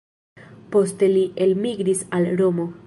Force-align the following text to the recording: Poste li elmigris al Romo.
Poste 0.75 1.11
li 1.13 1.21
elmigris 1.47 2.05
al 2.19 2.31
Romo. 2.43 2.71